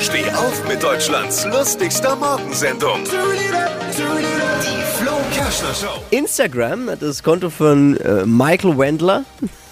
[0.00, 3.04] Steh auf mit Deutschlands lustigster Morgensendung.
[3.04, 6.02] Die Flo Kerschner Show.
[6.10, 9.24] Instagram hat das Konto von äh, Michael Wendler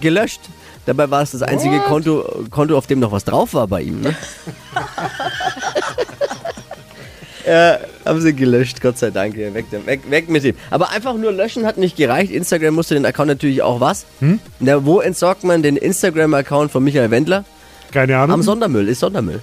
[0.00, 0.40] gelöscht.
[0.86, 4.00] Dabei war es das einzige Konto, Konto, auf dem noch was drauf war bei ihm.
[4.00, 4.16] Ne?
[7.46, 9.36] ja, haben sie gelöscht, Gott sei Dank.
[9.36, 10.56] Weg, weg, weg mit dem.
[10.70, 12.32] Aber einfach nur löschen hat nicht gereicht.
[12.32, 14.06] Instagram musste den Account natürlich auch was.
[14.60, 17.44] Na, wo entsorgt man den Instagram-Account von Michael Wendler?
[17.92, 18.34] Keine Ahnung.
[18.34, 19.42] Am Sondermüll, ist Sondermüll.